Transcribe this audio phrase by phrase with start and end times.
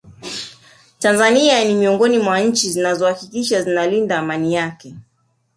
[0.99, 4.95] Tanzania ni miongoni mwa Nchi zinazo hakikisha zinalinda Amani yake